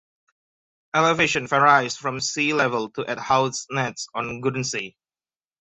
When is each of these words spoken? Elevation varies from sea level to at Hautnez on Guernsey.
Elevation 0.95 1.45
varies 1.45 1.95
from 1.95 2.19
sea 2.19 2.53
level 2.53 2.89
to 2.89 3.05
at 3.05 3.19
Hautnez 3.19 4.07
on 4.15 4.41
Guernsey. 4.41 4.97